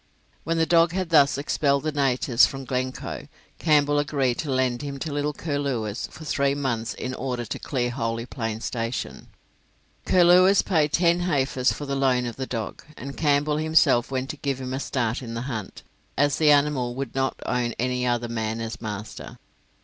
[0.43, 3.27] When the dog had thus expelled the natives from Glencoe,
[3.59, 7.91] Campbell agreed to lend him to little Curlewis for three months in order to clear
[7.91, 9.27] Holey Plains Station.
[10.07, 14.37] Curlewis paid ten heifers for the loan of the dog, and Campbell himself went to
[14.37, 15.83] give him a start in the hunt,
[16.17, 19.37] as the animal would not own any other man as master.